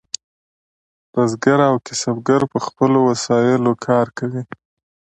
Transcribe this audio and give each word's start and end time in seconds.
بزګر 1.13 1.59
او 1.69 1.75
کسبګر 1.85 2.41
په 2.51 2.57
خپلو 2.65 2.99
وسایلو 3.09 3.71
کار 3.85 4.07
کوي. 4.17 4.43